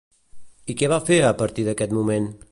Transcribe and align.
I 0.73 0.75
què 0.79 0.89
va 0.93 0.99
fer 1.09 1.19
a 1.27 1.31
partir 1.43 1.65
d'aquest 1.69 1.97
moment? 1.99 2.31